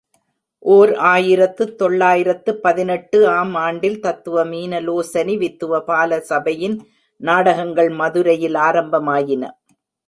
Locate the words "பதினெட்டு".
2.63-3.19